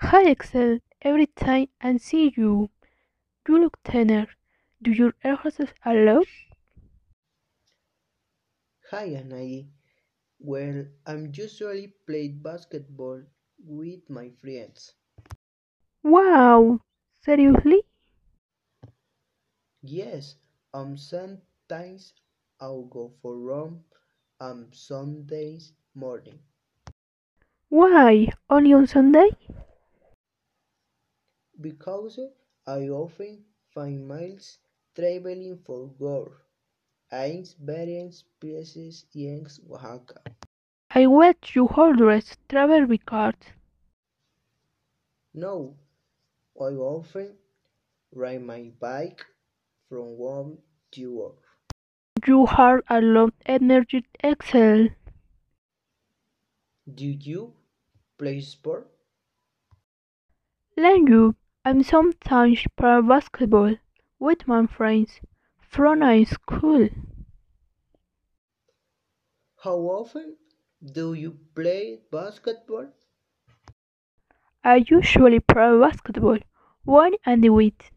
Hi 0.00 0.28
Excel, 0.28 0.80
every 1.02 1.26
time 1.26 1.68
I 1.80 1.98
see 1.98 2.32
you, 2.36 2.70
you 3.48 3.58
look 3.60 3.78
thinner. 3.84 4.28
Do 4.82 4.90
your 4.92 5.14
exercise 5.24 5.72
a 5.84 5.94
lot? 5.94 6.26
Hi 8.90 9.10
Anai. 9.14 9.68
Well, 10.40 10.86
I'm 11.06 11.32
usually 11.34 11.94
playing 12.06 12.40
basketball 12.42 13.22
with 13.58 14.10
my 14.10 14.30
friends. 14.30 14.94
Wow, 16.02 16.80
seriously? 17.20 17.82
Yes, 19.82 20.36
um 20.72 20.96
sometimes 20.96 22.14
I'll 22.60 22.84
go 22.84 23.12
for 23.20 23.36
run 23.36 23.84
on 24.40 24.72
Sundays 24.72 25.72
morning 25.94 26.40
Why, 27.70 28.28
only 28.50 28.74
on 28.74 28.86
Sunday? 28.86 29.30
Because 31.60 32.18
I 32.66 32.88
often 32.88 33.44
find 33.74 34.06
miles 34.06 34.58
traveling 34.94 35.58
for 35.64 35.86
work. 35.98 36.44
I'm 37.12 37.44
various 37.60 38.22
places 38.40 39.06
in 39.14 39.46
Oaxaca. 39.70 40.20
I 40.90 41.06
bet 41.06 41.54
you 41.54 41.66
always 41.68 42.36
travel 42.48 42.98
car. 42.98 43.34
No, 45.34 45.76
I 46.60 46.72
often 46.74 47.38
ride 48.12 48.42
my 48.42 48.72
bike 48.80 49.24
from 49.88 50.16
home 50.16 50.58
to 50.92 51.14
work. 51.16 51.44
You 52.26 52.46
have 52.46 52.82
a 52.88 53.00
lot 53.00 53.34
energy 53.46 54.04
Excel. 54.22 54.88
Do 56.92 57.06
you 57.06 57.54
play 58.18 58.40
sport? 58.40 58.90
Like 60.76 61.08
you, 61.08 61.34
I'm 61.64 61.84
sometimes 61.84 62.64
play 62.76 63.00
basketball 63.00 63.76
with 64.18 64.48
my 64.48 64.66
friends 64.66 65.20
from 65.60 66.00
high 66.00 66.24
school. 66.24 66.88
How 69.56 69.76
often 69.80 70.38
do 70.82 71.12
you 71.12 71.38
play 71.54 72.00
basketball? 72.10 72.94
I 74.62 74.76
usually 74.88 75.40
play 75.40 75.76
basketball 75.80 76.38
one 76.84 77.14
and 77.26 77.44
a 77.44 77.52
week 77.52 77.90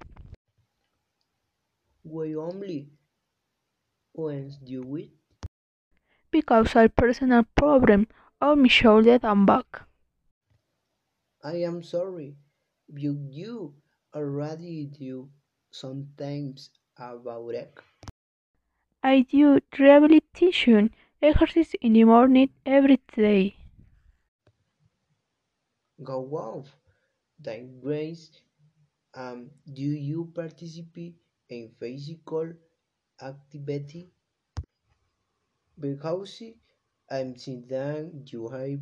We 2.03 2.35
only 2.35 2.91
once 4.13 4.55
do 4.57 4.95
it. 4.95 5.11
because 6.31 6.75
I 6.75 6.87
personal 6.87 7.43
problem 7.55 8.07
on 8.41 8.63
my 8.63 8.67
shoulder 8.67 9.19
and 9.21 9.45
back. 9.45 9.83
I 11.43 11.57
am 11.57 11.83
sorry. 11.83 12.37
You 12.95 13.13
you 13.31 13.75
already 14.15 14.85
do 14.85 15.29
sometimes 15.71 16.69
about 16.97 17.53
it. 17.55 17.73
I 19.03 19.21
do 19.21 19.59
rehabilitation 19.77 20.91
exercise 21.21 21.73
in 21.81 21.93
the 21.93 22.03
morning 22.05 22.49
every 22.65 22.99
day. 23.15 23.55
Go 26.03 26.25
off. 26.37 26.77
Then 27.39 27.79
grace. 27.79 28.31
Um, 29.13 29.51
do 29.71 29.81
you 29.81 30.31
participate 30.33 31.15
in 31.49 31.69
physical 31.79 32.53
activity? 33.21 34.11
Because 35.79 36.41
I'm 37.09 37.35
seeing 37.37 37.67
that 37.67 38.31
you 38.31 38.47
have 38.49 38.81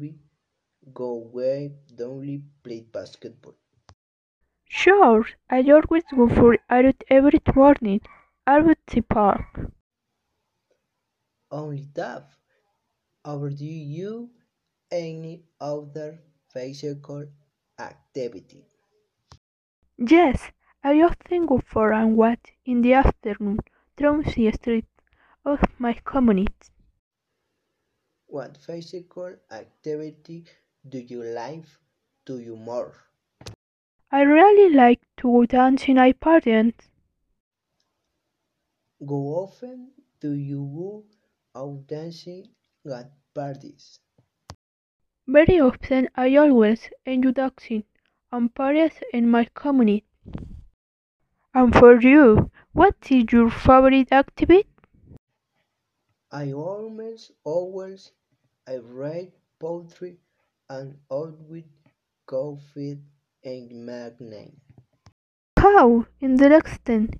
go 0.93 1.05
away, 1.15 1.73
don't 1.95 2.43
play 2.63 2.81
basketball. 2.81 3.55
Sure, 4.69 5.25
I 5.49 5.63
always 5.69 6.05
go 6.15 6.29
for 6.29 6.53
a 6.69 6.81
run 6.83 6.93
every 7.09 7.41
morning 7.53 7.99
at 8.47 8.63
the 8.87 9.01
park. 9.01 9.69
Only 11.51 11.83
that. 11.93 12.31
Or 13.23 13.49
do 13.49 13.65
you 13.65 14.31
any 14.91 15.45
other 15.61 16.19
physical 16.49 17.27
activity? 17.79 18.65
Yes, 20.09 20.51
I 20.83 20.99
often 21.03 21.45
go 21.45 21.59
for 21.59 21.91
a 21.91 22.07
walk 22.07 22.53
in 22.65 22.81
the 22.81 22.93
afternoon 22.93 23.59
down 23.95 24.23
the 24.23 24.51
street 24.51 24.87
of 25.45 25.61
my 25.79 25.93
community. 25.93 26.69
What 28.27 28.55
physical 28.57 29.35
activity 29.51 30.45
do 30.87 30.99
you 30.99 31.21
like 31.21 31.65
to 32.25 32.39
you 32.39 32.55
more? 32.55 33.08
I 34.11 34.21
really 34.21 34.71
like 34.71 35.01
to 35.17 35.23
go 35.31 35.45
dancing 35.47 35.97
at 35.97 36.19
parties. 36.19 36.73
Go 39.05 39.15
often 39.43 39.91
do 40.21 40.31
you 40.31 40.63
go 40.73 41.05
out 41.53 41.87
dancing 41.87 42.47
at 42.89 43.11
parties? 43.33 43.99
Very 45.27 45.61
often 45.61 46.09
I 46.15 46.35
always 46.35 46.89
enjoy 47.05 47.31
dancing 47.31 47.85
and 48.33 48.53
parties 48.53 49.01
in 49.13 49.29
my 49.31 49.45
community. 49.53 50.05
And 51.53 51.75
for 51.75 52.01
you, 52.01 52.49
what 52.73 52.95
is 53.11 53.25
your 53.31 53.51
favorite 53.51 54.11
activity? 54.11 54.67
I 56.31 56.53
almost 56.53 57.33
always 57.43 58.13
I 58.65 58.77
write 58.77 59.35
poetry 59.59 60.17
and 60.67 60.99
always 61.07 61.65
coffee 63.43 63.69
and 63.71 63.85
magnet. 63.85 64.53
How 65.57 66.05
interesting. 66.21 67.19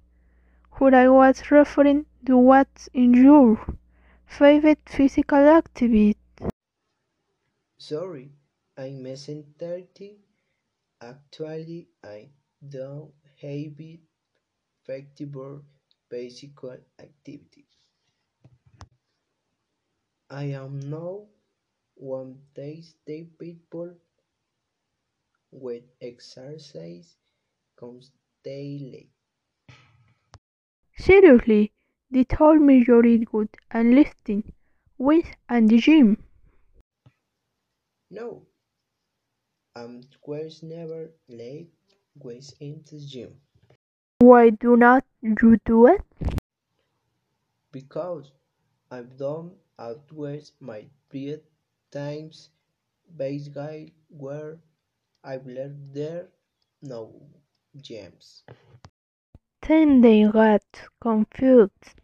Who 0.72 0.88
I 0.94 1.08
was 1.10 1.52
referring 1.52 2.06
to 2.26 2.38
what's 2.38 2.88
in 2.94 3.14
your 3.14 3.60
favorite 4.26 4.82
physical 4.88 5.40
activity. 5.40 6.18
Sorry, 7.78 8.32
I 8.78 8.92
missing 8.92 9.56
thirty. 9.58 10.20
Actually, 11.02 11.90
I 12.04 12.30
don't 12.68 13.14
have 13.42 13.80
it 13.80 14.02
effective 14.84 15.36
physical 16.10 16.78
activity. 17.00 17.66
I 20.30 20.44
am 20.46 20.80
now 20.80 21.28
one 21.96 22.44
days 22.56 22.96
the 23.06 23.24
people 23.38 23.96
with 25.52 25.84
exercise 26.02 27.16
constantly. 27.76 29.12
Seriously, 31.00 31.74
they 32.12 32.24
told 32.26 32.62
me 32.62 32.84
you're 32.86 33.02
good 33.02 33.50
and 33.72 33.96
lifting 33.96 34.54
weights 35.00 35.32
and 35.50 35.68
the 35.68 35.80
gym. 35.80 36.24
No, 38.12 38.46
I'm 39.76 40.02
was 40.28 40.62
never 40.62 41.12
late 41.28 41.74
was 42.16 42.54
in 42.60 42.84
the 42.92 43.00
gym 43.00 43.42
Why 44.20 44.52
do 44.52 44.78
not 44.78 45.06
you 45.22 45.58
do 45.66 45.88
it? 45.88 46.02
because 47.72 48.32
I've 48.92 49.18
done 49.18 49.56
outwards 49.80 50.54
my 50.60 50.86
period 51.10 51.44
times 51.92 52.50
base 53.18 53.48
guide 53.48 53.92
where 54.10 54.60
I've 55.24 55.46
learned 55.46 55.94
there 55.94 56.30
no 56.82 57.22
gems. 57.76 58.44
Then 59.62 60.02
they 60.02 60.24
got 60.24 60.64
confused. 61.00 61.96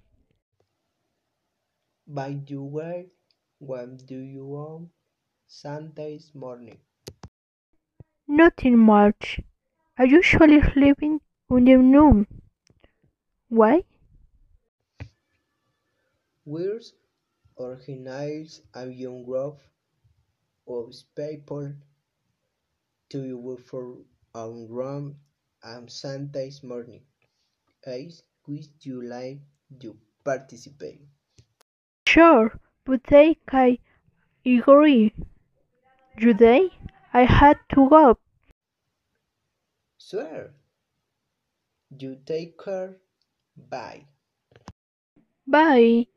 By 2.08 2.40
the 2.48 2.58
way, 2.58 3.08
when 3.60 3.98
do 3.98 4.20
you 4.20 4.46
want 4.46 4.90
Sundays 5.48 6.32
morning? 6.36 6.80
Not 8.28 8.64
in 8.64 8.78
March. 8.78 9.40
I 9.98 10.04
usually 10.04 10.62
sleep 10.62 11.02
in 11.02 11.22
the 11.50 11.78
noon. 11.78 12.28
Why? 13.50 13.84
Wears 16.44 16.94
organize 17.56 18.62
a 18.74 18.88
young 18.88 19.24
group 19.24 19.62
of 20.68 20.94
people 21.16 21.74
to 23.10 23.38
work 23.38 23.60
for 23.60 23.98
on 24.34 24.68
run 24.70 25.16
on 25.64 25.88
Sundays 25.90 26.64
morning. 26.64 27.02
As 27.86 28.24
which 28.46 28.68
you 28.84 29.02
like 29.02 29.42
to 29.80 29.98
participate. 30.24 31.02
Sure, 32.08 32.60
but 32.86 33.04
they 33.06 33.38
I 33.52 33.80
agree. 34.46 35.14
Today 36.20 36.72
I 37.14 37.24
had 37.26 37.60
to 37.70 37.90
go. 37.90 38.18
Swear. 39.98 40.54
You 41.98 42.16
take 42.26 42.58
care. 42.58 42.98
Bye. 43.56 44.06
Bye. 45.48 46.08